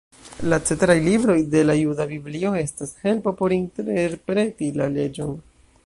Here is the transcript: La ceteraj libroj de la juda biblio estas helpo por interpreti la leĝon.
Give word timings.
La 0.51 0.57
ceteraj 0.69 0.95
libroj 1.07 1.35
de 1.55 1.61
la 1.67 1.75
juda 1.79 2.07
biblio 2.13 2.55
estas 2.63 2.97
helpo 3.05 3.35
por 3.43 3.55
interpreti 3.61 4.73
la 4.81 4.91
leĝon. 4.97 5.39